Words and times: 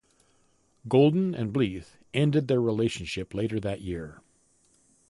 Goldin 0.87 1.35
and 1.35 1.53
Bleeth 1.53 1.97
ended 2.11 2.47
their 2.47 2.59
relationship 2.59 3.35
later 3.35 3.59
that 3.59 3.81
year. 3.81 4.19